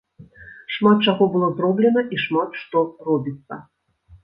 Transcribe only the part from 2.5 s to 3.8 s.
што робіцца.